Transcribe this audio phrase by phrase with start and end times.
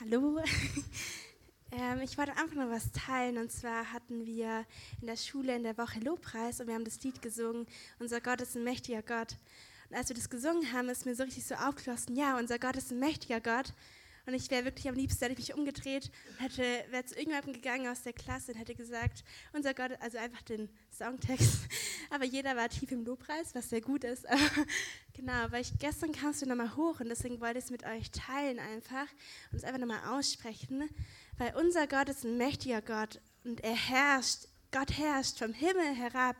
[0.00, 0.38] Hallo.
[1.72, 3.36] ähm, ich wollte einfach noch was teilen.
[3.36, 4.64] Und zwar hatten wir
[5.00, 7.66] in der Schule in der Woche Lobpreis und wir haben das Lied gesungen.
[7.98, 9.36] Unser Gott ist ein mächtiger Gott.
[9.90, 12.76] Und als wir das gesungen haben, ist mir so richtig so aufgeschlossen, ja, unser Gott
[12.76, 13.72] ist ein mächtiger Gott.
[14.24, 17.54] Und ich wäre wirklich am liebsten, hätte ich mich umgedreht und hätte, wäre zu irgendjemandem
[17.54, 21.66] gegangen aus der Klasse und hätte gesagt, unser Gott, also einfach den Songtext.
[22.10, 24.28] Aber jeder war tief im Lobpreis, was sehr gut ist.
[24.30, 24.66] Aber
[25.18, 28.10] genau, weil ich gestern kamst du nochmal hoch und deswegen wollte ich es mit euch
[28.10, 29.06] teilen einfach
[29.50, 30.88] und es einfach nochmal aussprechen.
[31.36, 36.36] Weil unser Gott ist ein mächtiger Gott und er herrscht, Gott herrscht vom Himmel herab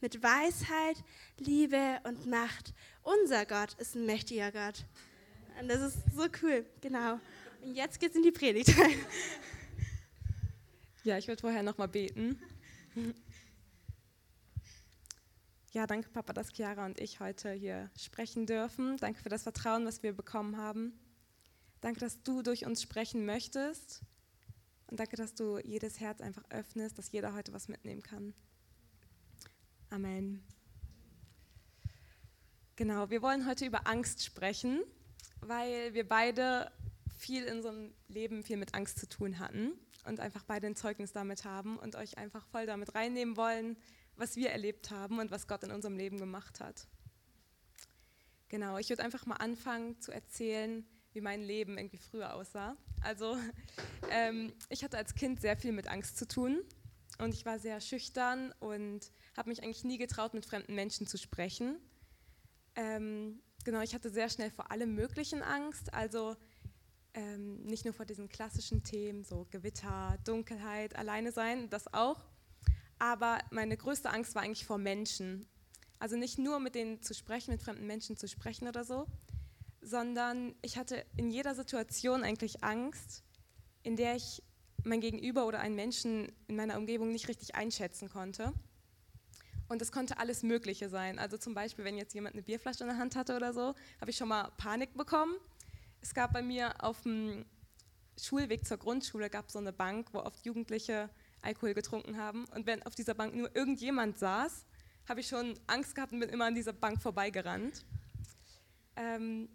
[0.00, 1.02] mit Weisheit,
[1.38, 2.72] Liebe und Macht.
[3.02, 4.84] Unser Gott ist ein mächtiger Gott.
[5.60, 7.18] Und das ist so cool, genau.
[7.62, 8.72] Und jetzt geht's in die Predigt.
[11.02, 12.38] Ja, ich würde vorher nochmal beten.
[15.70, 18.96] Ja, danke Papa, dass Chiara und ich heute hier sprechen dürfen.
[18.96, 20.92] Danke für das Vertrauen, was wir bekommen haben.
[21.80, 24.02] Danke, dass du durch uns sprechen möchtest.
[24.88, 28.34] Und danke, dass du jedes Herz einfach öffnest, dass jeder heute was mitnehmen kann.
[29.90, 30.42] Amen.
[32.76, 34.82] Genau, wir wollen heute über Angst sprechen
[35.40, 36.70] weil wir beide
[37.16, 39.72] viel in unserem Leben viel mit Angst zu tun hatten
[40.04, 43.76] und einfach beide ein Zeugnis damit haben und euch einfach voll damit reinnehmen wollen,
[44.20, 46.86] was wir erlebt haben und was Gott in unserem Leben gemacht hat.
[48.48, 52.76] Genau, ich würde einfach mal anfangen zu erzählen, wie mein Leben irgendwie früher aussah.
[53.00, 53.36] Also
[54.10, 56.62] ähm, ich hatte als Kind sehr viel mit Angst zu tun
[57.18, 61.16] und ich war sehr schüchtern und habe mich eigentlich nie getraut, mit fremden Menschen zu
[61.16, 61.78] sprechen.
[62.76, 66.36] Ähm, genau, ich hatte sehr schnell vor allem Möglichen Angst, also
[67.14, 72.29] ähm, nicht nur vor diesen klassischen Themen, so Gewitter, Dunkelheit, alleine sein, das auch,
[73.00, 75.48] aber meine größte Angst war eigentlich vor Menschen.
[75.98, 79.06] Also nicht nur mit denen zu sprechen, mit fremden Menschen zu sprechen oder so,
[79.80, 83.24] sondern ich hatte in jeder Situation eigentlich Angst,
[83.82, 84.42] in der ich
[84.84, 88.52] mein Gegenüber oder einen Menschen in meiner Umgebung nicht richtig einschätzen konnte.
[89.68, 91.18] Und es konnte alles Mögliche sein.
[91.18, 94.10] Also zum Beispiel, wenn jetzt jemand eine Bierflasche in der Hand hatte oder so, habe
[94.10, 95.34] ich schon mal Panik bekommen.
[96.02, 97.46] Es gab bei mir auf dem
[98.18, 101.08] Schulweg zur Grundschule gab so eine Bank, wo oft Jugendliche
[101.42, 102.44] Alkohol getrunken haben.
[102.54, 104.64] Und wenn auf dieser Bank nur irgendjemand saß,
[105.08, 107.84] habe ich schon Angst gehabt und bin immer an dieser Bank vorbeigerannt.
[108.96, 109.48] Ähm,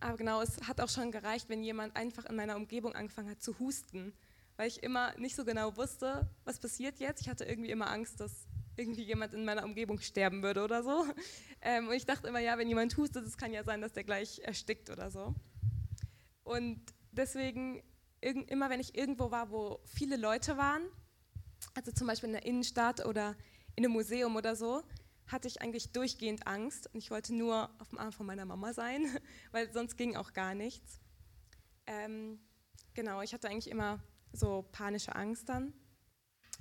[0.00, 3.42] aber genau, es hat auch schon gereicht, wenn jemand einfach in meiner Umgebung angefangen hat
[3.42, 4.12] zu husten,
[4.56, 7.20] weil ich immer nicht so genau wusste, was passiert jetzt.
[7.20, 8.46] Ich hatte irgendwie immer Angst, dass
[8.76, 11.04] irgendwie jemand in meiner Umgebung sterben würde oder so.
[11.60, 14.04] Ähm, und ich dachte immer, ja, wenn jemand hustet, es kann ja sein, dass der
[14.04, 15.34] gleich erstickt oder so.
[16.44, 17.82] Und deswegen,
[18.20, 20.82] immer wenn ich irgendwo war, wo viele Leute waren,
[21.74, 23.36] also zum Beispiel in der Innenstadt oder
[23.76, 24.82] in einem Museum oder so,
[25.26, 28.72] hatte ich eigentlich durchgehend Angst und ich wollte nur auf dem Arm von meiner Mama
[28.72, 29.06] sein,
[29.52, 31.00] weil sonst ging auch gar nichts.
[31.86, 32.40] Ähm,
[32.94, 34.02] genau, ich hatte eigentlich immer
[34.32, 35.72] so panische Angst dann.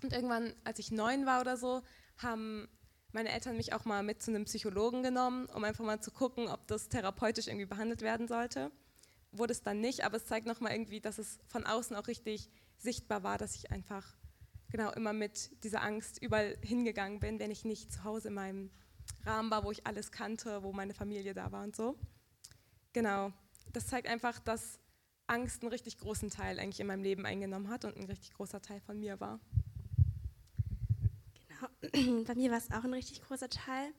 [0.03, 1.81] Und irgendwann, als ich neun war oder so,
[2.17, 2.67] haben
[3.11, 6.47] meine Eltern mich auch mal mit zu einem Psychologen genommen, um einfach mal zu gucken,
[6.47, 8.71] ob das therapeutisch irgendwie behandelt werden sollte.
[9.31, 12.49] Wurde es dann nicht, aber es zeigt nochmal irgendwie, dass es von außen auch richtig
[12.77, 14.15] sichtbar war, dass ich einfach
[14.69, 18.71] genau immer mit dieser Angst überall hingegangen bin, wenn ich nicht zu Hause in meinem
[19.25, 21.95] Rahmen war, wo ich alles kannte, wo meine Familie da war und so.
[22.93, 23.31] Genau,
[23.73, 24.79] das zeigt einfach, dass
[25.27, 28.61] Angst einen richtig großen Teil eigentlich in meinem Leben eingenommen hat und ein richtig großer
[28.61, 29.39] Teil von mir war.
[32.25, 33.93] bei mir war es auch ein richtig großer Teil.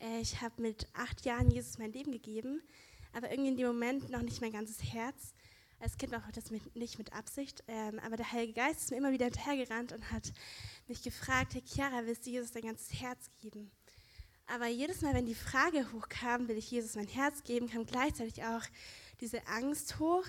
[0.00, 2.62] Äh, ich habe mit acht Jahren Jesus mein Leben gegeben,
[3.12, 5.34] aber irgendwie in dem Moment noch nicht mein ganzes Herz.
[5.82, 8.90] Als Kind war auch das mit, nicht mit Absicht, ähm, aber der Heilige Geist ist
[8.92, 10.32] mir immer wieder hinterhergerannt und hat
[10.86, 13.68] mich gefragt, hey Chiara, willst du Jesus dein ganzes Herz geben?
[14.46, 18.44] Aber jedes Mal, wenn die Frage hochkam, will ich Jesus mein Herz geben, kam gleichzeitig
[18.44, 18.62] auch
[19.20, 20.24] diese Angst hoch,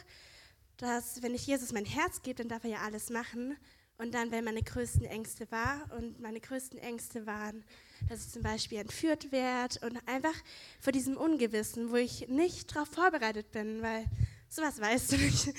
[0.77, 3.55] dass wenn ich Jesus mein Herz gebe, dann darf er ja alles machen.
[3.99, 7.63] Und dann, wenn meine größten Ängste war, und meine größten Ängste waren,
[8.09, 10.33] dass ich zum Beispiel entführt werde und einfach
[10.79, 14.05] vor diesem Ungewissen, wo ich nicht darauf vorbereitet bin, weil
[14.55, 15.53] sowas weißt du nicht.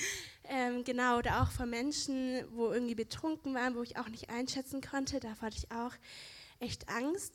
[0.44, 4.82] Ähm, genau, oder auch vor Menschen, wo irgendwie betrunken waren, wo ich auch nicht einschätzen
[4.82, 5.93] konnte, davor hatte ich auch
[6.61, 7.32] echt Angst.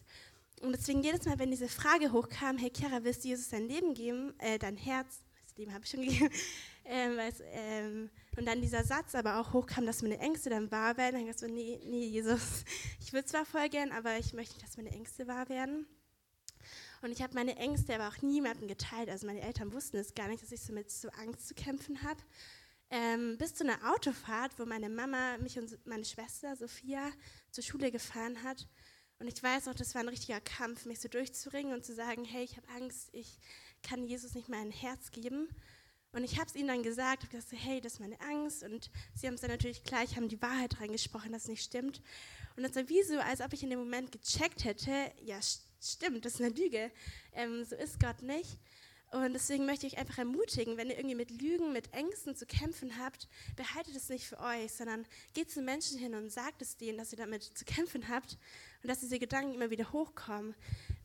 [0.62, 3.94] Und deswegen jedes Mal, wenn diese Frage hochkam, hey Chiara, willst du Jesus dein Leben
[3.94, 6.30] geben, äh, dein Herz, das Leben habe ich schon gegeben,
[6.86, 7.18] ähm,
[7.54, 11.16] ähm, und dann dieser Satz aber auch hochkam, dass meine Ängste dann wahr werden.
[11.16, 12.64] Dann dachte ich so, nee, nee, Jesus,
[13.02, 15.88] ich will zwar voll gern, aber ich möchte nicht, dass meine Ängste wahr werden.
[17.02, 19.10] Und ich habe meine Ängste aber auch niemandem geteilt.
[19.10, 22.04] Also meine Eltern wussten es gar nicht, dass ich so mit so Angst zu kämpfen
[22.04, 22.22] habe.
[22.92, 27.12] Ähm, bis zu einer Autofahrt, wo meine Mama mich und meine Schwester Sophia
[27.52, 28.68] zur Schule gefahren hat.
[29.20, 32.26] Und ich weiß auch, das war ein richtiger Kampf, mich so durchzuringen und zu sagen,
[32.26, 33.40] hey, ich habe Angst, ich
[33.84, 35.50] kann Jesus nicht mein Herz geben.
[36.12, 38.64] Und ich habe es ihnen dann gesagt, habe gesagt, hey, das ist meine Angst.
[38.64, 42.02] Und sie haben es dann natürlich gleich, haben die Wahrheit reingesprochen, dass es nicht stimmt.
[42.56, 45.69] Und das war wie so, als ob ich in dem Moment gecheckt hätte, ja, stimmt,
[45.80, 46.92] das ist eine Lüge.
[47.34, 48.58] Ähm, so ist Gott nicht.
[49.12, 52.46] Und deswegen möchte ich euch einfach ermutigen, wenn ihr irgendwie mit Lügen, mit Ängsten zu
[52.46, 55.04] kämpfen habt, behaltet es nicht für euch, sondern
[55.34, 58.38] geht zu Menschen hin und sagt es denen, dass ihr damit zu kämpfen habt
[58.84, 60.54] und dass diese Gedanken immer wieder hochkommen.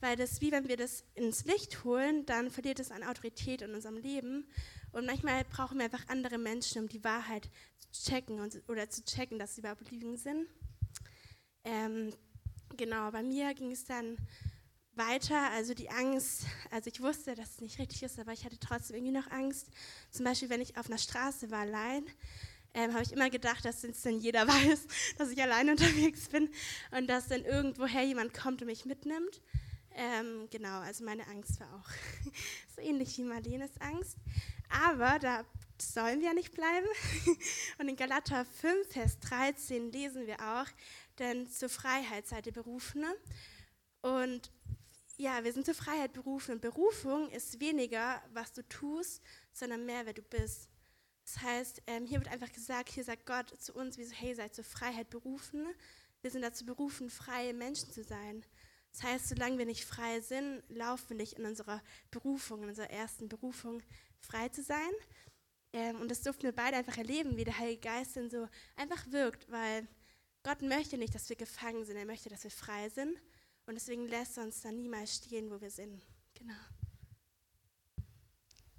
[0.01, 3.75] Weil das, wie wenn wir das ins Licht holen, dann verliert es an Autorität in
[3.75, 4.47] unserem Leben.
[4.93, 7.49] Und manchmal brauchen wir einfach andere Menschen, um die Wahrheit
[7.91, 10.47] zu checken und, oder zu checken, dass sie überhaupt Lügen sind.
[11.65, 12.13] Ähm,
[12.77, 14.19] genau, bei mir ging es dann
[14.97, 18.59] weiter, also die Angst, also ich wusste, dass es nicht richtig ist, aber ich hatte
[18.59, 19.69] trotzdem irgendwie noch Angst.
[20.11, 22.05] Zum Beispiel, wenn ich auf einer Straße war allein,
[22.75, 24.87] ähm, habe ich immer gedacht, dass dann jeder weiß,
[25.19, 26.51] dass ich allein unterwegs bin
[26.91, 29.41] und dass dann irgendwoher jemand kommt und mich mitnimmt.
[29.97, 31.91] Ähm, genau, also meine Angst war auch
[32.75, 34.17] so ähnlich wie Marlenes Angst.
[34.69, 35.45] Aber da
[35.81, 36.87] sollen wir ja nicht bleiben.
[37.79, 40.67] Und in Galater 5, Vers 13 lesen wir auch,
[41.19, 43.05] denn zur Freiheit seid ihr berufen.
[44.03, 44.51] Und
[45.17, 46.61] ja, wir sind zur Freiheit berufen.
[46.61, 49.23] Berufung ist weniger, was du tust,
[49.53, 50.69] sondern mehr, wer du bist.
[51.25, 54.35] Das heißt, ähm, hier wird einfach gesagt, hier sagt Gott zu uns, wie so, hey,
[54.35, 55.67] seid zur Freiheit berufen.
[56.21, 58.45] Wir sind dazu berufen, freie Menschen zu sein.
[58.93, 62.91] Das heißt, solange wir nicht frei sind, laufen wir nicht in unserer Berufung, in unserer
[62.91, 63.83] ersten Berufung,
[64.21, 64.91] frei zu sein.
[65.73, 69.11] Ähm, und das durften wir beide einfach erleben, wie der Heilige Geist dann so einfach
[69.11, 69.89] wirkt, weil
[70.43, 73.19] Gott möchte nicht, dass wir gefangen sind, er möchte, dass wir frei sind.
[73.67, 76.03] Und deswegen lässt er uns dann niemals stehen, wo wir sind.
[76.35, 76.55] Genau.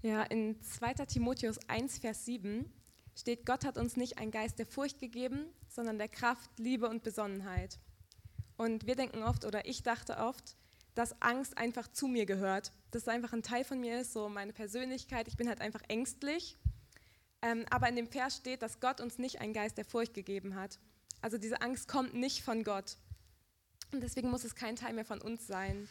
[0.01, 0.93] Ja, in 2.
[1.05, 2.71] Timotheus 1, Vers 7
[3.15, 7.01] steht, Gott hat uns nicht einen Geist der Furcht gegeben, sondern der Kraft, Liebe und
[7.01, 7.79] Besonnenheit.
[8.57, 10.55] Und wir denken oft, oder ich dachte oft,
[10.93, 14.29] dass Angst einfach zu mir gehört, dass es einfach ein Teil von mir ist, so
[14.29, 16.57] meine Persönlichkeit, ich bin halt einfach ängstlich.
[17.41, 20.55] Ähm, aber in dem Vers steht, dass Gott uns nicht einen Geist der Furcht gegeben
[20.55, 20.79] hat.
[21.21, 22.97] Also diese Angst kommt nicht von Gott.
[23.91, 25.87] Und deswegen muss es kein Teil mehr von uns sein.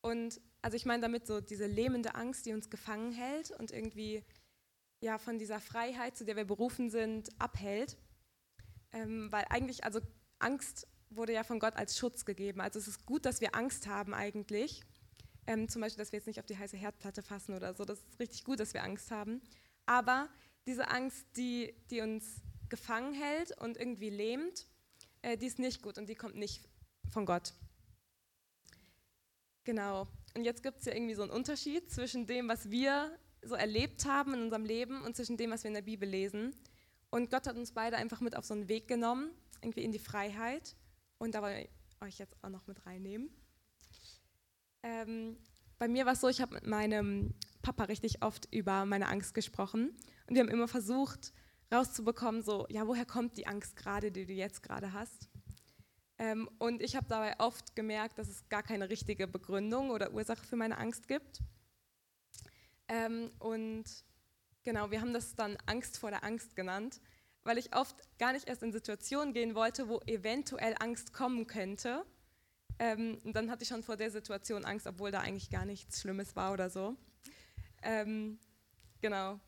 [0.00, 4.24] Und also ich meine damit so diese lähmende Angst, die uns gefangen hält und irgendwie
[5.00, 7.96] ja von dieser Freiheit, zu der wir berufen sind, abhält.
[8.92, 10.00] Ähm, weil eigentlich, also
[10.38, 12.60] Angst wurde ja von Gott als Schutz gegeben.
[12.60, 14.82] Also es ist gut, dass wir Angst haben eigentlich.
[15.46, 17.84] Ähm, zum Beispiel, dass wir jetzt nicht auf die heiße Herdplatte fassen oder so.
[17.84, 19.40] Das ist richtig gut, dass wir Angst haben.
[19.86, 20.28] Aber
[20.66, 24.66] diese Angst, die, die uns gefangen hält und irgendwie lähmt,
[25.22, 26.68] äh, die ist nicht gut und die kommt nicht
[27.10, 27.54] von Gott.
[29.64, 30.06] Genau.
[30.34, 34.04] Und jetzt gibt es ja irgendwie so einen Unterschied zwischen dem, was wir so erlebt
[34.04, 36.54] haben in unserem Leben und zwischen dem, was wir in der Bibel lesen.
[37.10, 39.30] Und Gott hat uns beide einfach mit auf so einen Weg genommen,
[39.62, 40.76] irgendwie in die Freiheit.
[41.18, 43.30] Und da wollte ich euch jetzt auch noch mit reinnehmen.
[44.82, 45.36] Ähm,
[45.78, 49.34] bei mir war es so, ich habe mit meinem Papa richtig oft über meine Angst
[49.34, 49.96] gesprochen.
[50.26, 51.32] Und wir haben immer versucht,
[51.72, 55.28] rauszubekommen, so, ja, woher kommt die Angst gerade, die du jetzt gerade hast?
[56.18, 60.44] Ähm, und ich habe dabei oft gemerkt, dass es gar keine richtige Begründung oder Ursache
[60.44, 61.40] für meine Angst gibt.
[62.88, 63.84] Ähm, und
[64.62, 67.00] genau, wir haben das dann Angst vor der Angst genannt,
[67.42, 72.04] weil ich oft gar nicht erst in Situationen gehen wollte, wo eventuell Angst kommen könnte.
[72.78, 76.00] Ähm, und dann hatte ich schon vor der Situation Angst, obwohl da eigentlich gar nichts
[76.00, 76.96] Schlimmes war oder so.
[77.82, 78.38] Ähm,
[79.00, 79.40] genau.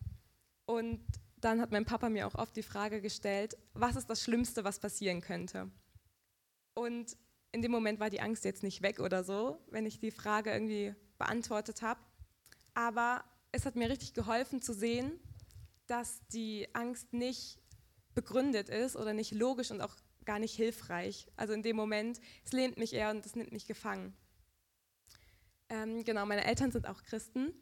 [0.67, 1.01] Und
[1.37, 4.81] dann hat mein Papa mir auch oft die Frage gestellt, was ist das Schlimmste, was
[4.81, 5.71] passieren könnte?
[6.79, 7.17] Und
[7.51, 10.53] in dem Moment war die Angst jetzt nicht weg oder so, wenn ich die Frage
[10.53, 11.99] irgendwie beantwortet habe.
[12.73, 15.11] Aber es hat mir richtig geholfen zu sehen,
[15.89, 17.59] dass die Angst nicht
[18.15, 21.27] begründet ist oder nicht logisch und auch gar nicht hilfreich.
[21.35, 24.17] Also in dem Moment, es lehnt mich eher und es nimmt mich gefangen.
[25.71, 27.53] Ähm, genau, meine Eltern sind auch Christen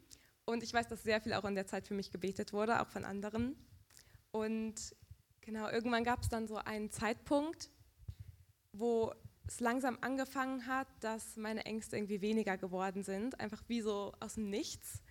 [0.45, 2.87] und ich weiß, dass sehr viel auch in der Zeit für mich gebetet wurde, auch
[2.89, 3.55] von anderen.
[4.29, 4.95] Und
[5.41, 7.71] genau, irgendwann gab es dann so einen Zeitpunkt,
[8.79, 9.13] wo
[9.47, 14.35] es langsam angefangen hat, dass meine Ängste irgendwie weniger geworden sind, einfach wie so aus
[14.35, 15.01] dem Nichts.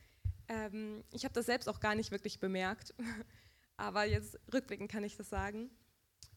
[0.48, 2.94] Ähm, ich habe das selbst auch gar nicht wirklich bemerkt,
[3.76, 5.70] aber jetzt rückblickend kann ich das sagen.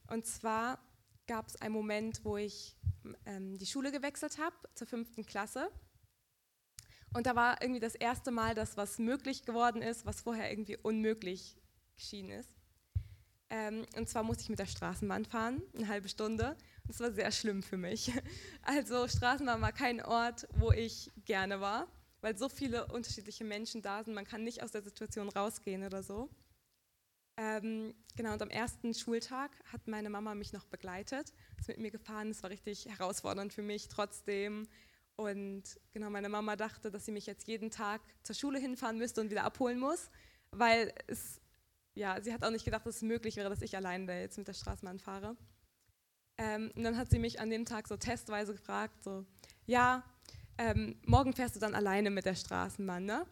[0.08, 0.80] Und zwar
[1.28, 2.76] gab es einen Moment, wo ich
[3.26, 5.70] ähm, die Schule gewechselt habe zur fünften Klasse.
[7.14, 10.78] Und da war irgendwie das erste Mal, dass was möglich geworden ist, was vorher irgendwie
[10.78, 11.58] unmöglich
[11.96, 12.50] geschieden ist.
[13.50, 16.56] Ähm, und zwar musste ich mit der Straßenbahn fahren, eine halbe Stunde.
[16.90, 18.12] Das war sehr schlimm für mich.
[18.64, 21.88] Also Straßenbahn war kein Ort, wo ich gerne war,
[22.22, 24.16] weil so viele unterschiedliche Menschen da sind.
[24.16, 26.30] Man kann nicht aus der Situation rausgehen oder so.
[27.38, 31.92] Ähm, genau, und am ersten Schultag hat meine Mama mich noch begleitet, ist mit mir
[31.92, 32.32] gefahren.
[32.32, 34.68] Es war richtig herausfordernd für mich trotzdem.
[35.16, 39.22] Und genau, meine Mama dachte, dass sie mich jetzt jeden Tag zur Schule hinfahren müsste
[39.22, 40.10] und wieder abholen muss.
[40.52, 41.40] weil es,
[41.94, 44.40] ja, sie hat auch nicht gedacht, dass es möglich wäre, dass ich allein da jetzt
[44.40, 45.38] mit der Straßenbahn fahre.
[46.40, 49.26] Ähm, und dann hat sie mich an dem Tag so testweise gefragt, so,
[49.66, 50.04] ja,
[50.58, 53.26] ähm, morgen fährst du dann alleine mit der Straßenbahn, ne?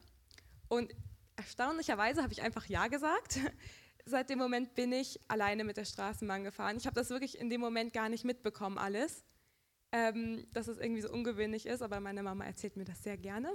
[0.68, 0.94] Und
[1.38, 3.40] erstaunlicherweise habe ich einfach Ja gesagt.
[4.06, 6.76] Seit dem Moment bin ich alleine mit der Straßenbahn gefahren.
[6.78, 9.24] Ich habe das wirklich in dem Moment gar nicht mitbekommen, alles.
[9.94, 13.50] Ähm, dass es irgendwie so ungewöhnlich ist, aber meine Mama erzählt mir das sehr gerne.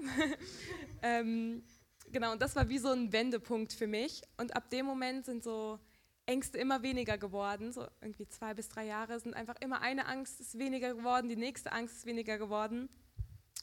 [1.03, 1.63] ähm,
[2.11, 4.23] genau, und das war wie so ein Wendepunkt für mich.
[4.39, 5.79] Und ab dem Moment sind so
[6.26, 7.73] Ängste immer weniger geworden.
[7.73, 11.37] So irgendwie zwei bis drei Jahre sind einfach immer eine Angst ist weniger geworden, die
[11.37, 12.88] nächste Angst ist weniger geworden.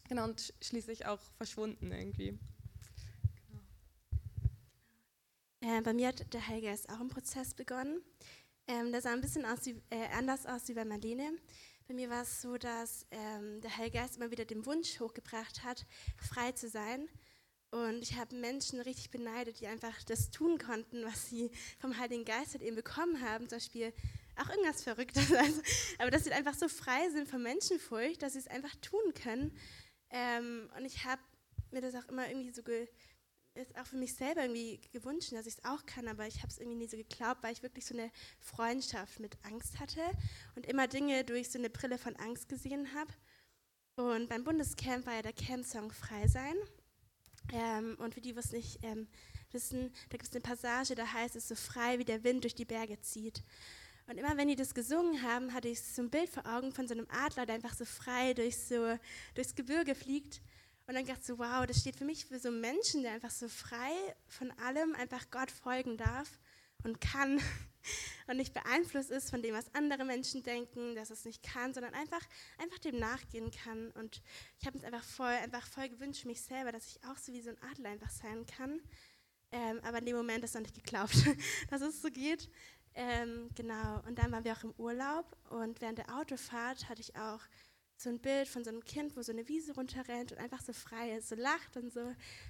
[0.08, 2.40] Genau, und schließlich auch verschwunden irgendwie.
[3.48, 3.62] Genau.
[5.78, 8.02] Äh, bei mir hat der Heilgeist auch ein Prozess begonnen.
[8.68, 11.32] Ähm, der sah ein bisschen aus wie, äh, anders aus wie bei Marlene.
[11.88, 15.88] Bei mir war es so, dass ähm, der Heilgeist immer wieder den Wunsch hochgebracht hat,
[16.18, 17.10] frei zu sein.
[17.72, 22.26] Und ich habe Menschen richtig beneidet, die einfach das tun konnten, was sie vom Heiligen
[22.26, 23.48] Geist halt eben bekommen haben.
[23.48, 23.94] Zum Beispiel
[24.36, 25.30] auch irgendwas Verrücktes.
[25.38, 25.62] Also,
[26.00, 29.56] aber dass sie einfach so frei sind von Menschenfurcht, dass sie es einfach tun können.
[30.10, 31.22] Ähm, und ich habe
[31.72, 32.64] mir das auch immer irgendwie so
[33.56, 36.48] ist auch für mich selber irgendwie gewünscht, dass ich es auch kann, aber ich habe
[36.48, 40.02] es irgendwie nie so geglaubt, weil ich wirklich so eine Freundschaft mit Angst hatte
[40.56, 43.12] und immer Dinge durch so eine Brille von Angst gesehen habe.
[43.96, 46.56] Und beim Bundescamp war ja der Camp-Song Frei sein.
[47.54, 49.08] Ähm, und für die, die es nicht ähm,
[49.52, 52.56] wissen, da gibt es eine Passage, da heißt es so frei, wie der Wind durch
[52.56, 53.44] die Berge zieht.
[54.08, 56.88] Und immer wenn die das gesungen haben, hatte ich so ein Bild vor Augen von
[56.88, 58.98] so einem Adler, der einfach so frei durch so,
[59.36, 60.42] durchs Gebirge fliegt.
[60.88, 63.12] Und dann dachte ich so, wow, das steht für mich für so einen Menschen, der
[63.12, 63.92] einfach so frei
[64.28, 66.40] von allem einfach Gott folgen darf
[66.84, 67.40] und kann
[68.28, 71.94] und nicht beeinflusst ist von dem, was andere Menschen denken, dass es nicht kann, sondern
[71.94, 72.22] einfach,
[72.58, 73.92] einfach dem nachgehen kann.
[73.92, 74.22] Und
[74.60, 77.42] ich habe es einfach voll, einfach voll gewünscht mich selber, dass ich auch so wie
[77.42, 78.82] so ein Adler einfach sein kann.
[79.52, 81.16] Ähm, aber in dem Moment ist noch nicht geglaubt,
[81.70, 82.50] dass es so geht.
[82.94, 87.16] Ähm, genau, und dann waren wir auch im Urlaub und während der Autofahrt hatte ich
[87.16, 87.42] auch
[88.02, 90.72] so ein Bild von so einem Kind, wo so eine Wiese runterrennt und einfach so
[90.72, 92.00] frei ist, so lacht und so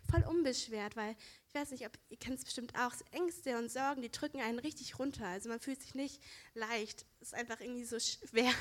[0.10, 1.16] voll unbeschwert, weil
[1.48, 4.42] ich weiß nicht, ob ihr kennt es bestimmt auch, so Ängste und Sorgen, die drücken
[4.42, 5.26] einen richtig runter.
[5.26, 6.22] Also man fühlt sich nicht
[6.54, 8.52] leicht, ist einfach irgendwie so schwer.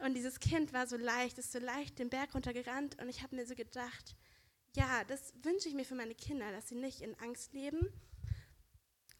[0.00, 3.36] Und dieses Kind war so leicht, ist so leicht den Berg runtergerannt und ich habe
[3.36, 4.16] mir so gedacht,
[4.76, 7.92] ja, das wünsche ich mir für meine Kinder, dass sie nicht in Angst leben,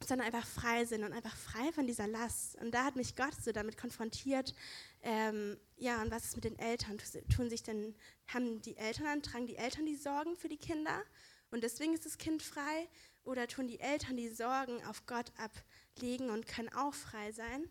[0.06, 2.56] sondern einfach frei sind und einfach frei von dieser Last.
[2.56, 4.54] Und da hat mich Gott so damit konfrontiert,
[5.02, 6.98] ähm, ja, und was ist mit den Eltern?
[7.34, 7.94] Tun sich denn,
[8.26, 11.02] haben die Eltern, tragen die Eltern die Sorgen für die Kinder
[11.50, 12.88] und deswegen ist das Kind frei?
[13.24, 17.68] Oder tun die Eltern die Sorgen auf Gott ablegen und können auch frei sein?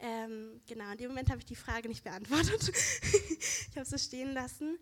[0.00, 2.68] Ähm, genau, in dem Moment habe ich die Frage nicht beantwortet.
[3.02, 4.78] ich habe es so stehen lassen.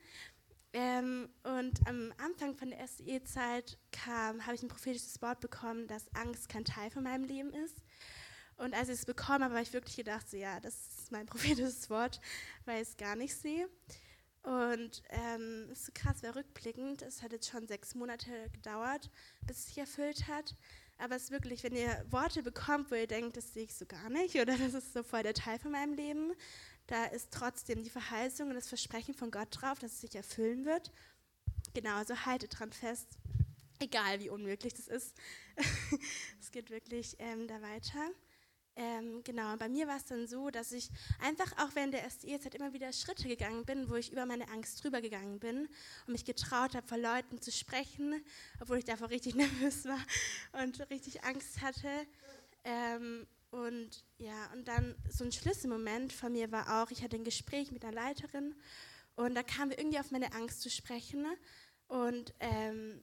[0.72, 6.48] Ähm, und am Anfang von der SE-Zeit habe ich ein prophetisches Wort bekommen, dass Angst
[6.48, 7.82] kein Teil von meinem Leben ist.
[8.56, 11.26] Und als ich es bekommen habe, habe ich wirklich gedacht, so, ja, das ist mein
[11.26, 12.20] prophetisches Wort,
[12.64, 13.68] weil ich es gar nicht sehe.
[14.42, 19.10] Und ähm, ist so krass, weil rückblickend, es hat jetzt schon sechs Monate gedauert,
[19.46, 20.56] bis es sich erfüllt hat.
[20.96, 23.86] Aber es ist wirklich, wenn ihr Worte bekommt, wo ihr denkt, das sehe ich so
[23.86, 26.32] gar nicht oder das ist so voll der Teil von meinem Leben,
[26.88, 30.64] da ist trotzdem die Verheißung und das Versprechen von Gott drauf, dass es sich erfüllen
[30.64, 30.90] wird.
[31.74, 33.06] Genau, also haltet dran fest,
[33.78, 35.14] egal wie unmöglich das ist.
[36.40, 38.10] es geht wirklich ähm, da weiter.
[38.74, 40.88] Ähm, genau, bei mir war es dann so, dass ich
[41.20, 44.82] einfach auch während der SDE-Zeit immer wieder Schritte gegangen bin, wo ich über meine Angst
[44.82, 45.68] drüber gegangen bin
[46.06, 48.24] und mich getraut habe, vor Leuten zu sprechen,
[48.60, 50.00] obwohl ich davor richtig nervös war
[50.62, 51.90] und richtig Angst hatte.
[52.64, 57.24] Ähm, und ja, und dann so ein Schlüsselmoment von mir war auch, ich hatte ein
[57.24, 58.54] Gespräch mit einer Leiterin
[59.16, 61.26] und da kamen wir irgendwie auf meine Angst zu sprechen.
[61.88, 63.02] Und ähm,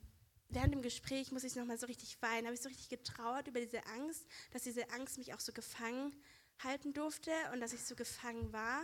[0.49, 3.59] während dem Gespräch muss ich nochmal so richtig weinen, habe ich so richtig getrauert über
[3.59, 6.15] diese Angst, dass diese Angst mich auch so gefangen
[6.63, 8.83] halten durfte und dass ich so gefangen war.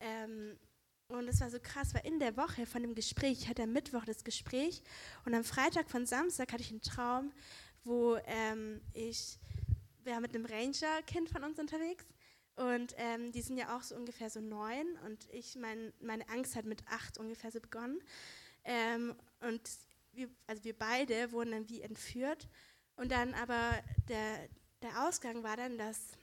[0.00, 0.58] Ähm,
[1.08, 3.72] und es war so krass, weil in der Woche von dem Gespräch, ich hatte am
[3.72, 4.82] Mittwoch das Gespräch
[5.24, 7.32] und am Freitag von Samstag hatte ich einen Traum,
[7.84, 9.38] wo ähm, ich,
[10.06, 12.06] wir waren mit einem Ranger-Kind von uns unterwegs
[12.54, 16.56] und ähm, die sind ja auch so ungefähr so neun und ich, mein, meine Angst
[16.56, 18.00] hat mit acht ungefähr so begonnen.
[18.64, 19.60] Ähm, und
[20.12, 22.48] wir, also wir beide wurden dann wie entführt.
[22.96, 24.48] Und dann aber der,
[24.80, 26.16] der Ausgang war dann, dass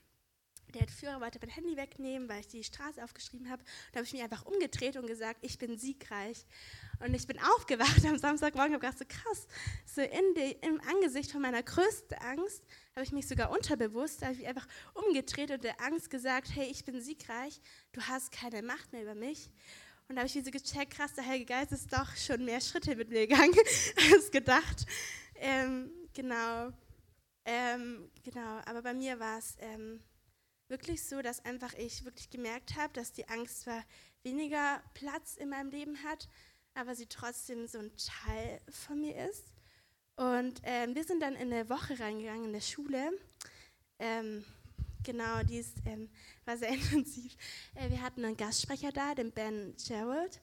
[0.73, 3.63] der Entführer wollte mein Handy wegnehmen, weil ich die Straße aufgeschrieben habe.
[3.91, 6.45] Da habe ich mich einfach umgedreht und gesagt, ich bin siegreich.
[6.99, 9.47] Und ich bin aufgewacht am Samstagmorgen und habe gedacht, so krass,
[9.85, 12.63] so in die, im Angesicht von meiner größten Angst
[12.95, 16.67] habe ich mich sogar unterbewusst, habe ich mich einfach umgedreht und der Angst gesagt, hey,
[16.69, 17.61] ich bin siegreich,
[17.91, 19.51] du hast keine Macht mehr über mich.
[20.07, 22.61] Und da habe ich wieder so gecheckt, krass, der Heilige Geist ist doch schon mehr
[22.61, 23.53] Schritte mit mir gegangen
[24.13, 24.85] als gedacht.
[25.35, 26.71] Ähm, genau.
[27.45, 29.99] Ähm, genau, aber bei mir war es ähm,
[30.73, 33.83] wirklich so, dass einfach ich wirklich gemerkt habe, dass die Angst zwar
[34.23, 36.27] weniger Platz in meinem Leben hat,
[36.73, 39.53] aber sie trotzdem so ein Teil von mir ist.
[40.15, 43.11] Und ähm, wir sind dann in eine Woche reingegangen in der Schule.
[43.99, 44.43] Ähm,
[45.03, 46.09] genau, die ist, ähm,
[46.43, 47.35] war sehr intensiv.
[47.75, 50.41] Äh, wir hatten einen Gastsprecher da, den Ben Gerald.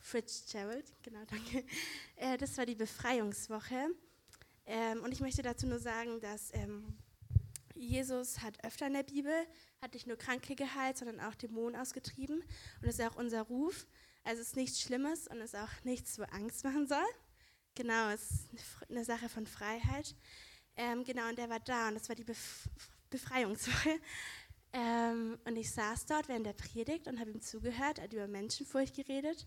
[0.00, 1.64] Fritz Gerald, genau, danke.
[2.16, 3.94] Äh, das war die Befreiungswoche.
[4.66, 6.98] Ähm, und ich möchte dazu nur sagen, dass ähm,
[7.82, 9.34] Jesus hat öfter in der Bibel,
[9.80, 12.40] hat nicht nur Kranke geheilt, sondern auch Dämonen ausgetrieben.
[12.40, 13.86] Und das ist auch unser Ruf.
[14.24, 17.04] Also es ist nichts Schlimmes und es ist auch nichts, wo Angst machen soll.
[17.74, 20.14] Genau, es ist eine Sache von Freiheit.
[20.76, 22.68] Ähm, genau, und der war da und das war die Bef
[23.10, 24.00] Befreiungswoche.
[24.72, 28.96] Ähm, und ich saß dort während der Predigt und habe ihm zugehört, hat über Menschenfurcht
[28.96, 29.46] geredet.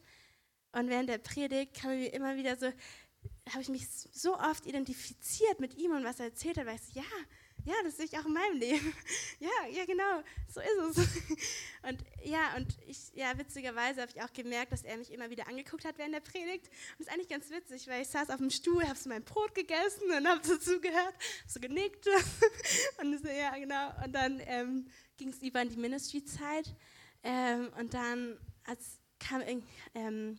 [0.72, 2.68] Und während der Predigt kam mir immer wieder so,
[3.50, 6.82] habe ich mich so oft identifiziert mit ihm und was er erzählt hat, weil ich
[6.82, 7.06] so, ja,
[7.66, 8.94] ja, das sehe ich auch in meinem Leben.
[9.40, 11.08] ja, ja, genau, so ist es.
[11.90, 15.48] und ja, und ich, ja, witzigerweise habe ich auch gemerkt, dass er mich immer wieder
[15.48, 16.68] angeguckt hat während der Predigt.
[16.68, 19.24] Und das ist eigentlich ganz witzig, weil ich saß auf dem Stuhl, habe so mein
[19.24, 21.16] Brot gegessen und habe so zugehört,
[21.48, 22.08] so genickt.
[23.02, 23.92] und so, ja, genau.
[24.04, 26.76] Und dann ähm, ging es über in die Ministry-Zeit.
[27.24, 29.42] Ähm, und dann als kam
[29.96, 30.38] ähm,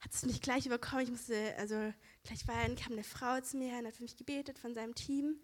[0.00, 1.04] hat es mich gleich überkommen.
[1.04, 1.92] Ich musste, also
[2.24, 5.40] gleich weinen, kam eine Frau zu mir und hat für mich gebetet von seinem Team.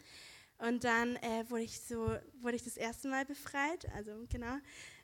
[0.59, 4.57] Und dann äh, wurde ich so, wurde ich das erste Mal befreit, also genau.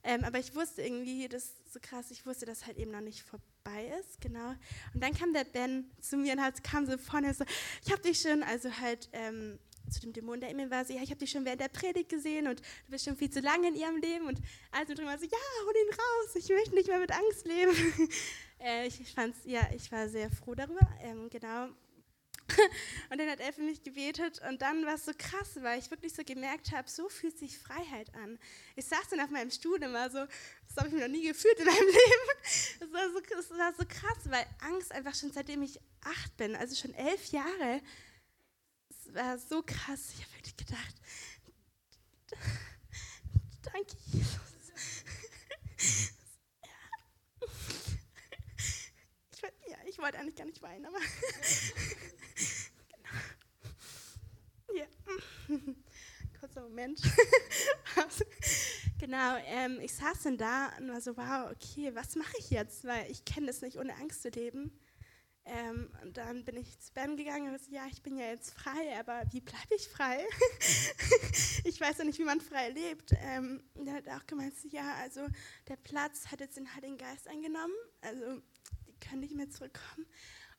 [0.02, 3.00] Ähm, aber ich wusste irgendwie, das ist so krass, ich wusste, dass halt eben noch
[3.00, 4.54] nicht vorbei ist, genau.
[4.94, 7.44] Und dann kam der Ben zu mir und hat, kam so vorne so,
[7.85, 9.59] ich habe dich schon, also halt ähm,
[9.90, 11.68] zu dem Dämon, der in mir war, so, ja, ich habe dich schon während der
[11.68, 14.27] Predigt gesehen und du bist schon viel zu lange in ihrem Leben.
[14.27, 17.46] Und also drin war so, ja, hol ihn raus, ich möchte nicht mehr mit Angst
[17.46, 17.72] leben.
[18.61, 21.68] äh, ich, ich fand's, ja, ich war sehr froh darüber, ähm, genau.
[23.11, 25.91] und dann hat er für mich gebetet und dann war es so krass, weil ich
[25.91, 28.38] wirklich so gemerkt habe, so fühlt sich Freiheit an.
[28.77, 31.59] Ich saß dann auf meinem Stuhl war so, das habe ich mir noch nie gefühlt
[31.59, 32.81] in meinem Leben.
[32.81, 36.57] Das war, so, das war so krass, weil Angst einfach schon seitdem ich acht bin,
[36.57, 37.81] also schon elf Jahre,
[38.88, 40.11] es war so krass.
[40.15, 40.95] Ich habe wirklich gedacht,
[43.73, 44.53] danke Jesus.
[49.69, 50.99] Ja, ich wollte eigentlich gar nicht weinen, aber
[54.75, 54.85] Ja.
[56.41, 57.01] Kurzer Moment.
[58.99, 62.85] genau, ähm, ich saß dann da und war so, wow, okay, was mache ich jetzt?
[62.85, 64.73] Weil ich kenne das nicht, ohne Angst zu leben.
[65.45, 68.55] Ähm, und dann bin ich zu Ben gegangen und so, ja, ich bin ja jetzt
[68.55, 70.25] frei, aber wie bleibe ich frei?
[71.65, 73.12] ich weiß ja nicht, wie man frei lebt.
[73.19, 75.27] Ähm, und er hat auch gemeint, ja, also
[75.69, 78.41] der Platz hat jetzt den Heiligen Geist eingenommen, also
[79.09, 80.07] können nicht mehr zurückkommen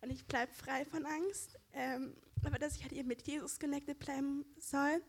[0.02, 1.58] und ich bleibe frei von Angst.
[1.74, 5.02] Ähm, aber dass ich halt eben mit Jesus connected bleiben soll.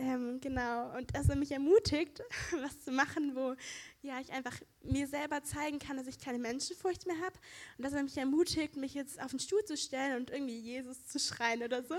[0.00, 2.22] Ähm, genau, und dass er mich ermutigt,
[2.62, 3.54] was zu machen, wo
[4.00, 7.38] ja, ich einfach mir selber zeigen kann, dass ich keine Menschenfurcht mehr habe.
[7.76, 11.06] Und dass er mich ermutigt, mich jetzt auf den Stuhl zu stellen und irgendwie Jesus
[11.06, 11.96] zu schreien oder so.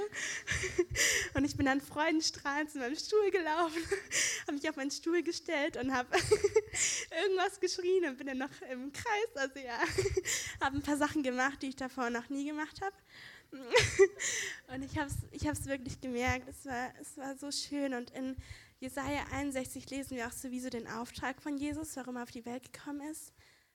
[1.36, 3.78] Und ich bin dann freudenstrahlend zu meinem Stuhl gelaufen,
[4.42, 6.10] habe mich auf meinen Stuhl gestellt und habe
[7.24, 9.36] irgendwas geschrien und bin dann noch im Kreis.
[9.36, 9.80] Also ja,
[10.60, 12.96] habe ein paar Sachen gemacht, die ich davor noch nie gemacht habe.
[14.74, 17.94] und ich habe es ich wirklich gemerkt, es war, es war so schön.
[17.94, 18.38] Und in
[18.80, 22.72] Jesaja 61 lesen wir auch sowieso den Auftrag von Jesus, warum er auf die Welt
[22.72, 23.34] gekommen ist.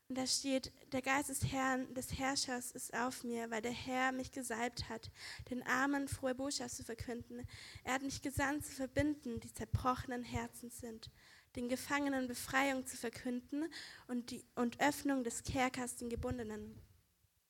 [0.09, 4.13] Und da steht, der Geist des Herrn, des Herrschers ist auf mir, weil der Herr
[4.13, 5.11] mich gesalbt hat,
[5.51, 7.47] den Armen frohe Botschaft zu verkünden.
[7.83, 11.11] Er hat mich gesandt, zu verbinden, die zerbrochenen Herzen sind,
[11.57, 13.65] den Gefangenen Befreiung zu verkünden
[14.07, 16.81] und, die, und Öffnung des Kerkers den Gebundenen.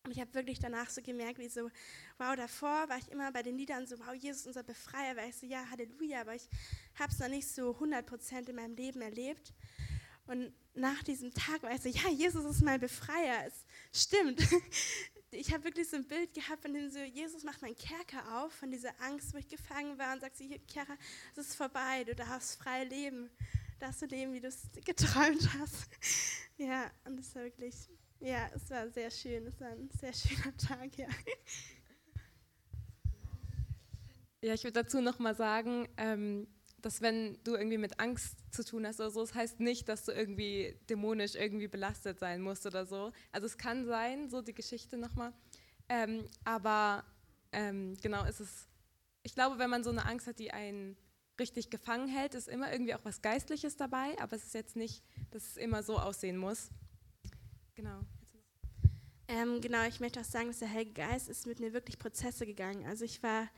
[0.06, 1.68] Und ich habe wirklich danach so gemerkt, wie so,
[2.16, 5.36] wow, davor war ich immer bei den Liedern so, wow, Jesus unser Befreier, weil ich
[5.36, 6.48] so, ja, Halleluja, aber ich
[6.96, 9.52] habe es noch nicht so 100% in meinem Leben erlebt.
[10.28, 14.40] Und nach diesem Tag war ich so, ja, Jesus ist mein Befreier, es stimmt.
[15.32, 18.52] Ich habe wirklich so ein Bild gehabt, von dem so, Jesus macht meinen Kerker auf,
[18.52, 20.96] von dieser Angst, wo ich gefangen war und sagt so, Kerker,
[21.32, 23.28] es ist vorbei, du darfst frei leben,
[23.80, 25.88] darfst du leben, wie du es geträumt hast.
[26.58, 27.74] Ja, und das war wirklich
[28.20, 29.46] ja, es war sehr schön.
[29.46, 31.08] Es war ein sehr schöner Tag, ja.
[34.42, 36.46] Ja, ich würde dazu noch mal sagen, ähm,
[36.82, 40.04] dass wenn du irgendwie mit Angst zu tun hast oder so, das heißt nicht, dass
[40.04, 43.12] du irgendwie dämonisch irgendwie belastet sein musst oder so.
[43.32, 45.32] Also es kann sein, so die Geschichte nochmal.
[45.88, 47.04] Ähm, aber
[47.52, 48.68] ähm, genau ist es,
[49.22, 50.96] ich glaube, wenn man so eine Angst hat, die einen
[51.40, 55.02] richtig gefangen hält, ist immer irgendwie auch was Geistliches dabei, aber es ist jetzt nicht,
[55.30, 56.70] dass es immer so aussehen muss.
[57.76, 58.00] Genau.
[59.28, 62.46] Ähm, genau, ich möchte auch sagen, dass der Heilige Geist ist mit mir wirklich Prozesse
[62.46, 62.84] gegangen.
[62.86, 63.48] Also ich war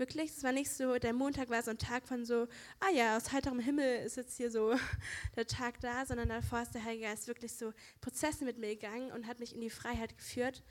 [0.00, 2.48] Wirklich, es war nicht so, der Montag war so ein Tag von so,
[2.80, 4.74] ah ja, aus heiterem Himmel ist jetzt hier so
[5.36, 9.12] der Tag da, sondern davor ist der Heilige Geist wirklich so Prozesse mit mir gegangen
[9.12, 10.62] und hat mich in die Freiheit geführt.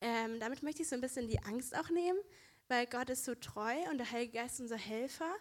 [0.00, 2.18] Ähm, damit möchte ich so ein bisschen die Angst auch nehmen,
[2.66, 5.32] weil Gott ist so treu und der Heilige Geist ist unser Helfer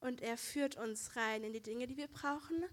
[0.00, 2.64] und er führt uns rein in die Dinge, die wir brauchen.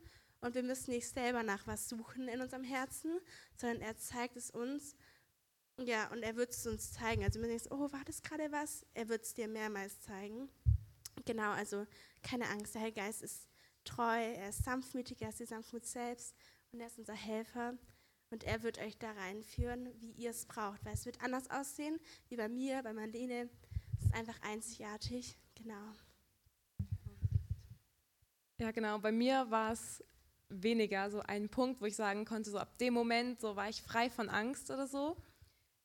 [0.46, 3.20] Und wir müssen nicht selber nach was suchen in unserem Herzen,
[3.58, 4.96] sondern er zeigt es uns
[5.78, 7.24] ja, und er wird es uns zeigen.
[7.24, 8.86] Also wenn du denkst, oh, war das gerade was?
[8.94, 10.50] Er wird es dir mehrmals zeigen.
[11.26, 11.86] Genau, also
[12.22, 13.50] keine Angst, der Heilige Geist ist
[13.86, 16.36] treu, er ist sanftmütig, er ist die Sanftmut selbst
[16.72, 17.74] und er ist unser Helfer.
[18.30, 20.84] Und er wird euch da reinführen, wie ihr es braucht.
[20.86, 23.50] Weil es wird anders aussehen, wie bei mir, bei Marlene.
[23.98, 25.38] Es ist einfach einzigartig.
[25.56, 25.94] Genau.
[28.60, 29.00] Ja, genau.
[29.00, 30.04] Bei mir war es
[30.50, 33.82] weniger so ein Punkt, wo ich sagen konnte, so ab dem Moment, so war ich
[33.82, 35.18] frei von Angst oder so.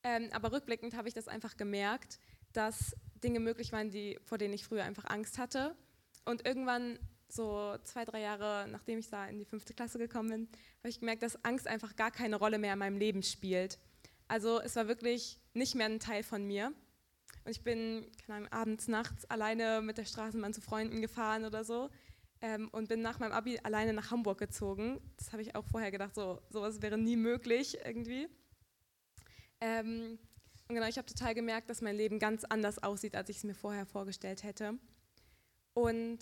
[0.02, 2.18] Ähm, aber rückblickend habe ich das einfach gemerkt,
[2.52, 5.76] dass Dinge möglich waren, die, vor denen ich früher einfach Angst hatte.
[6.24, 10.48] Und irgendwann, so zwei, drei Jahre nachdem ich da in die fünfte Klasse gekommen bin,
[10.78, 13.78] habe ich gemerkt, dass Angst einfach gar keine Rolle mehr in meinem Leben spielt.
[14.26, 16.72] Also es war wirklich nicht mehr ein Teil von mir.
[17.44, 21.64] Und ich bin, keine Ahnung, abends, nachts alleine mit der Straßenbahn zu Freunden gefahren oder
[21.64, 21.90] so.
[22.42, 25.00] Ähm, und bin nach meinem Abi alleine nach Hamburg gezogen.
[25.18, 28.28] Das habe ich auch vorher gedacht, so sowas wäre nie möglich irgendwie.
[29.60, 30.18] Ähm,
[30.68, 33.44] und genau, ich habe total gemerkt, dass mein Leben ganz anders aussieht, als ich es
[33.44, 34.78] mir vorher vorgestellt hätte.
[35.74, 36.18] Und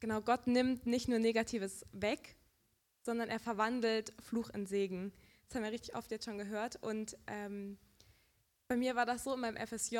[0.00, 2.36] genau, Gott nimmt nicht nur Negatives weg,
[3.02, 5.12] sondern er verwandelt Fluch in Segen.
[5.46, 6.76] Das haben wir richtig oft jetzt schon gehört.
[6.82, 7.78] Und ähm,
[8.66, 9.98] bei mir war das so, in meinem FSJ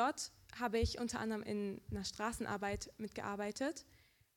[0.59, 3.85] habe ich unter anderem in einer Straßenarbeit mitgearbeitet.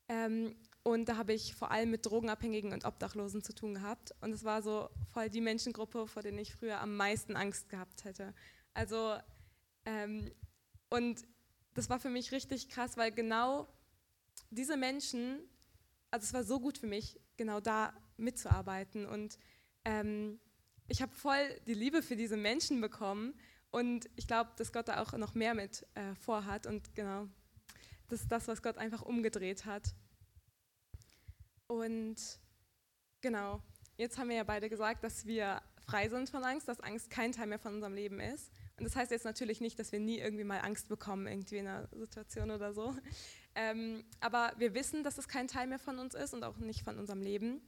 [0.07, 0.55] Ähm,
[0.89, 4.13] und da habe ich vor allem mit Drogenabhängigen und Obdachlosen zu tun gehabt.
[4.21, 8.03] Und es war so voll die Menschengruppe, vor denen ich früher am meisten Angst gehabt
[8.05, 8.33] hätte.
[8.73, 9.17] Also,
[9.85, 10.31] ähm,
[10.89, 11.25] und
[11.73, 13.67] das war für mich richtig krass, weil genau
[14.49, 15.39] diese Menschen,
[16.11, 19.05] also es war so gut für mich, genau da mitzuarbeiten.
[19.05, 19.37] Und
[19.85, 20.39] ähm,
[20.87, 23.33] ich habe voll die Liebe für diese Menschen bekommen.
[23.71, 26.65] Und ich glaube, dass Gott da auch noch mehr mit äh, vorhat.
[26.65, 27.27] Und genau,
[28.07, 29.93] das ist das, was Gott einfach umgedreht hat.
[31.69, 32.17] Und
[33.21, 33.61] genau,
[33.95, 37.31] jetzt haben wir ja beide gesagt, dass wir frei sind von Angst, dass Angst kein
[37.31, 38.51] Teil mehr von unserem Leben ist.
[38.77, 41.67] Und das heißt jetzt natürlich nicht, dass wir nie irgendwie mal Angst bekommen, irgendwie in
[41.67, 42.95] einer Situation oder so.
[43.53, 46.83] Ähm, aber wir wissen, dass es kein Teil mehr von uns ist und auch nicht
[46.83, 47.61] von unserem Leben.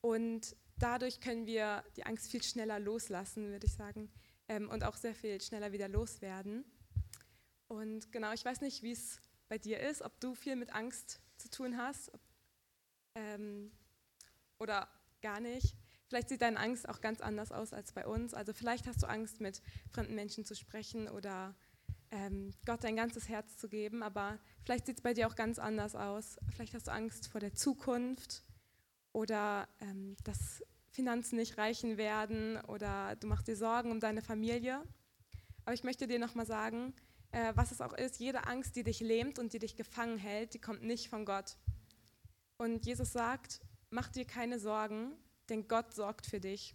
[0.00, 4.10] Und dadurch können wir die Angst viel schneller loslassen, würde ich sagen.
[4.48, 6.64] Ähm, und auch sehr viel schneller wieder loswerden.
[7.68, 11.20] Und genau, ich weiß nicht, wie es bei dir ist, ob du viel mit Angst
[11.36, 12.20] zu tun hast, ob
[13.14, 13.70] ähm,
[14.58, 14.88] oder
[15.22, 15.76] gar nicht.
[16.08, 18.34] Vielleicht sieht deine Angst auch ganz anders aus als bei uns.
[18.34, 21.54] Also vielleicht hast du Angst, mit fremden Menschen zu sprechen oder
[22.10, 25.58] ähm, Gott dein ganzes Herz zu geben, aber vielleicht sieht es bei dir auch ganz
[25.58, 26.36] anders aus.
[26.54, 28.44] Vielleicht hast du Angst vor der Zukunft
[29.12, 34.82] oder ähm, dass Finanzen nicht reichen werden oder du machst dir Sorgen um deine Familie.
[35.64, 36.94] Aber ich möchte dir nochmal sagen,
[37.32, 40.54] äh, was es auch ist, jede Angst, die dich lähmt und die dich gefangen hält,
[40.54, 41.56] die kommt nicht von Gott.
[42.56, 45.12] Und Jesus sagt, mach dir keine Sorgen,
[45.48, 46.74] denn Gott sorgt für dich.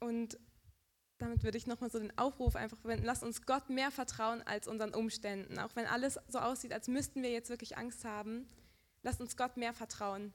[0.00, 0.38] Und
[1.18, 4.66] damit würde ich nochmal so den Aufruf einfach verwenden, lass uns Gott mehr vertrauen als
[4.66, 5.58] unseren Umständen.
[5.60, 8.48] Auch wenn alles so aussieht, als müssten wir jetzt wirklich Angst haben,
[9.02, 10.34] lass uns Gott mehr vertrauen.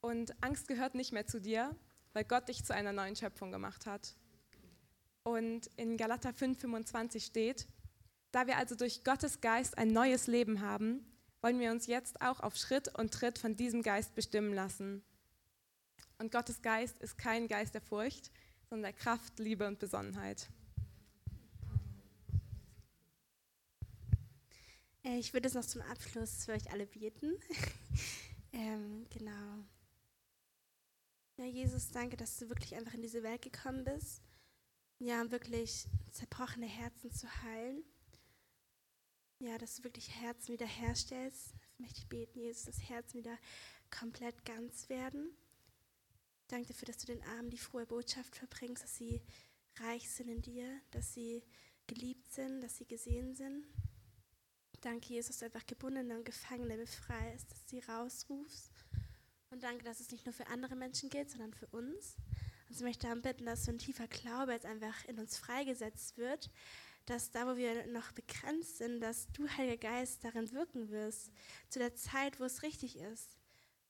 [0.00, 1.74] Und Angst gehört nicht mehr zu dir,
[2.12, 4.16] weil Gott dich zu einer neuen Schöpfung gemacht hat.
[5.24, 7.66] Und in Galater 5,25 steht,
[8.36, 11.02] da wir also durch Gottes Geist ein neues Leben haben,
[11.40, 15.02] wollen wir uns jetzt auch auf Schritt und Tritt von diesem Geist bestimmen lassen.
[16.18, 18.30] Und Gottes Geist ist kein Geist der Furcht,
[18.68, 20.50] sondern der Kraft, Liebe und Besonnenheit.
[25.02, 27.38] Äh, ich würde es noch zum Abschluss für euch alle beten.
[28.52, 29.64] ähm, genau.
[31.38, 34.20] Ja, Jesus, danke, dass du wirklich einfach in diese Welt gekommen bist.
[34.98, 37.82] Ja, um wirklich zerbrochene Herzen zu heilen.
[39.38, 41.52] Ja, dass du wirklich Herzen wiederherstellst.
[41.52, 43.38] Das möchte ich beten, Jesus, dass Herzen wieder
[43.90, 45.36] komplett ganz werden.
[46.48, 49.20] Danke dafür, dass du den Armen die frohe Botschaft verbringst, dass sie
[49.80, 51.42] reich sind in dir, dass sie
[51.86, 53.66] geliebt sind, dass sie gesehen sind.
[54.80, 58.70] Danke, Jesus, dass du einfach Gebundene und Gefangene befreist, dass du sie rausrufst.
[59.50, 62.16] Und danke, dass es nicht nur für andere Menschen gilt, sondern für uns.
[62.68, 66.16] Und ich möchte darum bitten, dass so ein tiefer Glaube jetzt einfach in uns freigesetzt
[66.16, 66.50] wird,
[67.06, 71.30] dass da, wo wir noch begrenzt sind, dass du, Heiliger Geist, darin wirken wirst,
[71.68, 73.36] zu der Zeit, wo es richtig ist.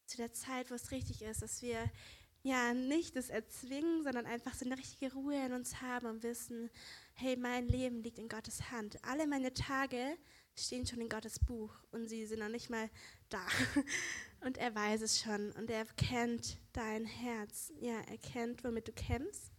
[0.06, 1.90] Zu der Zeit, wo es richtig ist, dass wir
[2.42, 6.70] ja nicht das erzwingen, sondern einfach so eine richtige Ruhe in uns haben und wissen,
[7.14, 9.02] hey, mein Leben liegt in Gottes Hand.
[9.04, 10.16] Alle meine Tage
[10.54, 12.88] stehen schon in Gottes Buch und sie sind noch nicht mal
[13.28, 13.44] da.
[14.40, 17.72] Und er weiß es schon und er kennt dein Herz.
[17.80, 19.50] Ja, er kennt, womit du kämpfst.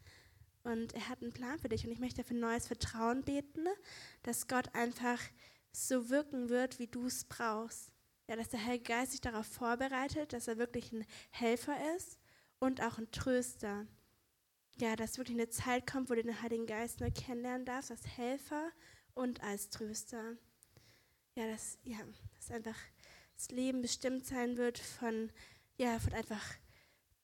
[0.67, 1.86] Und er hat einen Plan für dich.
[1.86, 3.67] Und ich möchte für neues Vertrauen beten,
[4.23, 5.21] dass Gott einfach
[5.71, 7.93] so wirken wird, wie du es brauchst.
[8.27, 12.19] Ja, dass der Heilige Geist sich darauf vorbereitet, dass er wirklich ein Helfer ist
[12.60, 13.88] und auch ein Tröster.
[14.75, 18.06] Ja, dass wirklich eine Zeit kommt, wo du den Heiligen Geist neu kennenlernen darfst, als
[18.06, 18.69] Helfer
[19.13, 20.36] und als Tröster.
[21.36, 21.99] Ja, dass, ja,
[22.36, 22.77] dass einfach
[23.38, 25.32] das Leben bestimmt sein wird von,
[25.77, 26.43] ja, von einfach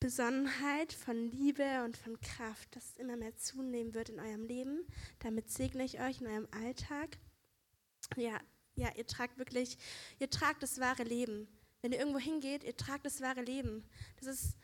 [0.03, 4.85] Besonnenheit, von Liebe und von Kraft, dass es immer mehr zunehmen wird in eurem Leben.
[5.19, 7.17] Damit segne ich euch in eurem Alltag.
[8.17, 8.37] Ja,
[8.75, 9.77] ja, ihr tragt wirklich,
[10.19, 11.47] ihr tragt das wahre Leben.
[11.81, 13.87] Wenn ihr irgendwo hingeht, ihr tragt das wahre Leben.
[14.17, 14.57] Das ist,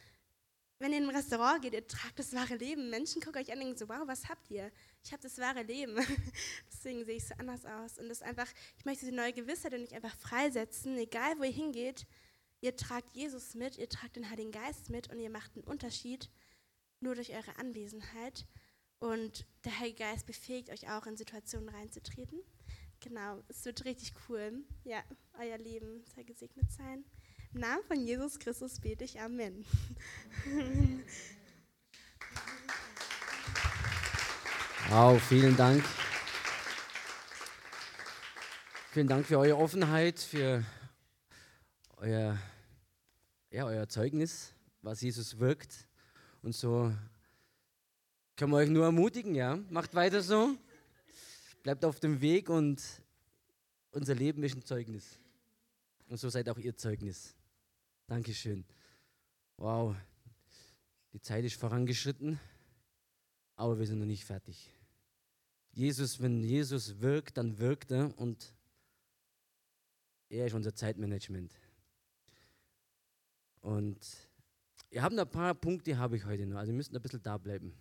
[0.77, 2.89] wenn ihr in ein Restaurant geht, ihr tragt das wahre Leben.
[2.89, 4.69] Menschen gucken euch an und denken so, wow, was habt ihr?
[5.05, 5.95] Ich habe das wahre Leben.
[6.73, 7.97] Deswegen sehe ich so anders aus.
[7.97, 11.51] Und das einfach, ich möchte diese neue Gewissheit und nicht einfach freisetzen, egal wo ihr
[11.51, 12.05] hingeht,
[12.61, 16.29] ihr tragt Jesus mit, ihr tragt den Heiligen Geist mit und ihr macht einen Unterschied
[16.99, 18.45] nur durch eure Anwesenheit.
[18.99, 22.39] Und der Heilige Geist befähigt euch auch, in Situationen reinzutreten.
[22.99, 24.65] Genau, es wird richtig cool.
[24.83, 25.01] Ja,
[25.39, 27.05] euer Leben soll gesegnet sein.
[27.53, 29.65] Im Namen von Jesus Christus bete ich Amen.
[34.89, 35.83] Wow, vielen Dank.
[38.91, 40.65] Vielen Dank für eure Offenheit, für
[41.99, 42.37] euer,
[43.51, 45.87] ja, euer Zeugnis, was Jesus wirkt.
[46.41, 46.91] Und so
[48.35, 49.57] können wir euch nur ermutigen, ja.
[49.69, 50.57] Macht weiter so
[51.63, 52.81] bleibt auf dem Weg und
[53.91, 55.19] unser Leben ist ein Zeugnis.
[56.07, 57.35] Und so seid auch ihr Zeugnis.
[58.07, 58.65] Dankeschön.
[59.57, 59.95] Wow,
[61.13, 62.39] die Zeit ist vorangeschritten,
[63.55, 64.73] aber wir sind noch nicht fertig.
[65.71, 68.53] Jesus, wenn Jesus wirkt, dann wirkt er und
[70.29, 71.53] er ist unser Zeitmanagement.
[73.61, 73.99] Und
[74.89, 76.57] ihr habt ein paar Punkte, habe ich heute noch.
[76.57, 77.73] Also ihr müsst ein bisschen da bleiben.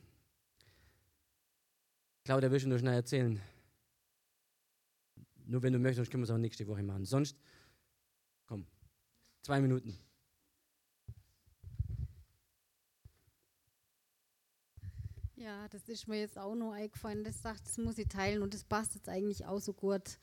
[2.25, 3.41] Claudia, willst du nur schnell erzählen?
[5.47, 7.07] Nur wenn du möchtest, können wir es auch nächste Woche machen.
[7.07, 7.38] Sonst,
[8.47, 8.67] komm,
[9.43, 9.99] zwei Minuten.
[15.37, 17.25] Ja, das ist mir jetzt auch noch eingefallen.
[17.25, 20.19] Das sagt, das muss ich teilen und das passt jetzt eigentlich auch so gut,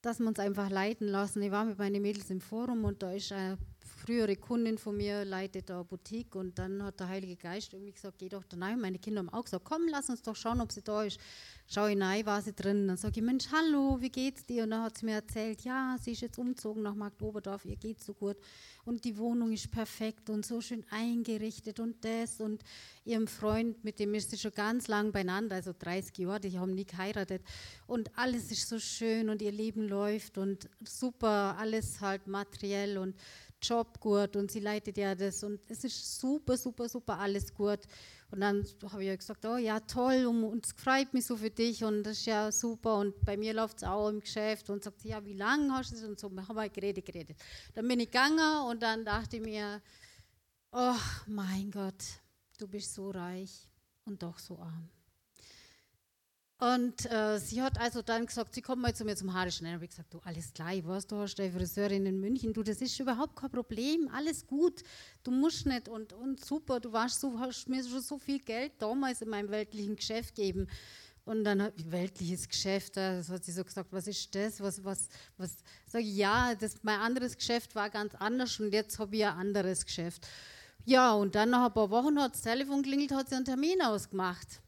[0.00, 1.42] dass wir uns einfach leiten lassen.
[1.42, 3.58] Ich war mit meinen Mädels im Forum und da ist eine
[4.00, 7.92] frühere Kundin von mir, leitet da eine Boutique und dann hat der Heilige Geist irgendwie
[7.92, 8.80] gesagt, geh doch da rein.
[8.80, 11.20] Meine Kinder haben auch gesagt, komm, lass uns doch schauen, ob sie da ist
[11.72, 12.88] schaue ich rein, war sie drin.
[12.88, 14.64] Dann sage ich, Mensch, hallo, wie geht's dir?
[14.64, 18.06] Und dann hat sie mir erzählt, ja, sie ist jetzt umgezogen nach Marktoberdorf, ihr geht's
[18.06, 18.36] so gut.
[18.84, 22.40] Und die Wohnung ist perfekt und so schön eingerichtet und das.
[22.40, 22.64] Und
[23.04, 26.74] ihrem Freund, mit dem ist sie schon ganz lang beieinander, also 30 Jahre, die haben
[26.74, 27.42] nie geheiratet.
[27.86, 33.14] Und alles ist so schön und ihr Leben läuft und super, alles halt materiell und
[33.62, 37.80] Job gut und sie leitet ja das und es ist super, super, super, alles gut.
[38.30, 41.50] Und dann habe ich ja gesagt, oh ja, toll und es freut mich so für
[41.50, 44.84] dich und das ist ja super und bei mir läuft es auch im Geschäft und
[44.84, 47.36] sagt, ja, wie lange hast du es und so, wir haben wir geredet, geredet.
[47.74, 49.82] Dann bin ich gegangen und dann dachte ich mir,
[50.72, 50.94] oh
[51.26, 52.04] mein Gott,
[52.58, 53.68] du bist so reich
[54.04, 54.88] und doch so arm.
[56.60, 59.76] Und äh, sie hat also dann gesagt, sie kommt mal zu mir zum Haare schneiden.
[59.76, 62.62] habe ich gesagt, du, alles klar, ich weiß, du hast eine Friseurin in München, du,
[62.62, 64.82] das ist überhaupt kein Problem, alles gut,
[65.22, 68.72] du musst nicht und, und super, du warst so, hast mir schon so viel Geld
[68.78, 70.68] damals in meinem weltlichen Geschäft gegeben.
[71.24, 74.60] Und dann hat weltliches Geschäft, das hat sie so gesagt, was ist das?
[74.60, 75.56] Was, was, was?
[75.86, 79.32] Sag ich, ja, das, mein anderes Geschäft war ganz anders und jetzt habe ich ein
[79.32, 80.26] anderes Geschäft.
[80.84, 83.80] Ja, und dann nach ein paar Wochen hat das Telefon klingelt, hat sie einen Termin
[83.80, 84.60] ausgemacht.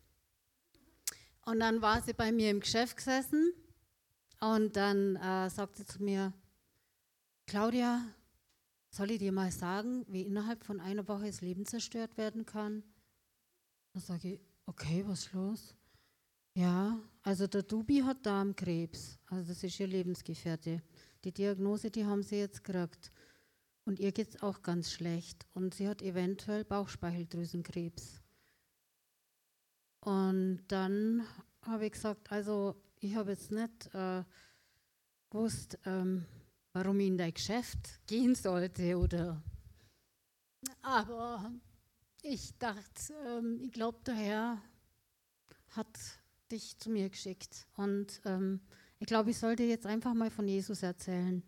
[1.44, 3.52] Und dann war sie bei mir im Geschäft gesessen
[4.40, 6.33] und dann äh, sagt sie zu mir,
[7.46, 8.02] Claudia,
[8.90, 12.83] soll ich dir mal sagen, wie innerhalb von einer Woche das Leben zerstört werden kann?
[13.92, 15.74] Dann sage ich, okay, was ist los?
[16.55, 20.83] Ja, also der Dubi hat Darmkrebs, also das ist ihr Lebensgefährte.
[21.24, 23.11] Die Diagnose, die haben sie jetzt gekriegt.
[23.85, 25.46] Und ihr geht es auch ganz schlecht.
[25.55, 28.21] Und sie hat eventuell Bauchspeicheldrüsenkrebs.
[30.03, 31.27] Und dann
[31.62, 34.23] habe ich gesagt, also ich habe jetzt nicht äh,
[35.31, 36.27] gewusst, ähm,
[36.73, 39.43] warum ich in dein Geschäft gehen sollte oder
[40.83, 41.53] aber
[42.23, 44.62] ich dachte, ähm, ich glaube, der Herr
[45.71, 45.99] hat
[46.51, 48.61] dich zu mir geschickt und ähm,
[48.99, 51.43] ich glaube, ich sollte jetzt einfach mal von Jesus erzählen.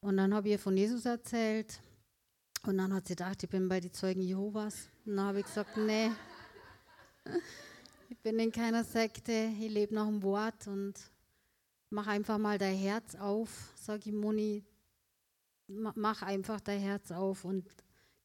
[0.00, 1.80] Und dann habe ich ihr von Jesus erzählt
[2.64, 4.88] und dann hat sie gedacht, ich bin bei den Zeugen Jehovas.
[5.06, 6.10] Und dann habe ich gesagt, nee,
[8.10, 10.94] Ich bin in keiner Sekte, ich lebe nach dem Wort und
[11.90, 13.72] mach einfach mal dein Herz auf.
[13.76, 14.64] Sag ihm, Moni,
[15.66, 17.68] mach einfach dein Herz auf und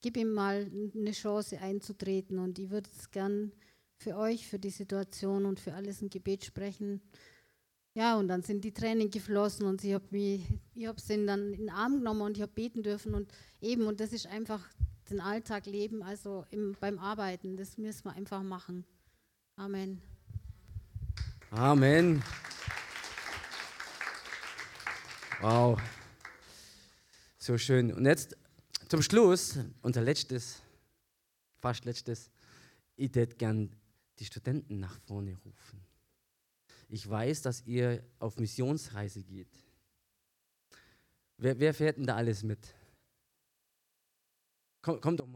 [0.01, 2.39] gib ihm mal eine Chance einzutreten.
[2.39, 3.51] Und ich würde es gern
[3.97, 7.01] für euch, für die Situation und für alles ein Gebet sprechen.
[7.95, 10.39] Ja, und dann sind die Tränen geflossen und ich habe
[10.85, 13.99] hab sie dann in den Arm genommen und ich habe beten dürfen und eben, und
[13.99, 14.67] das ist einfach
[15.11, 18.83] den Alltag leben, also im, beim Arbeiten, das müssen wir einfach machen.
[19.55, 20.01] Amen.
[21.51, 22.23] Amen.
[25.41, 25.79] Wow.
[27.37, 27.93] So schön.
[27.93, 28.35] Und jetzt
[28.89, 30.61] zum Schluss, unser letztes,
[31.59, 32.31] fast letztes,
[32.95, 33.75] ich hätte gern
[34.17, 35.85] die Studenten nach vorne rufen.
[36.89, 39.49] Ich weiß, dass ihr auf Missionsreise geht.
[41.37, 42.73] Wer, wer fährt denn da alles mit?
[44.81, 45.31] Komm, kommt doch mal.